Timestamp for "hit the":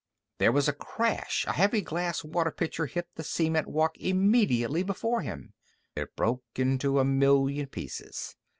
2.87-3.23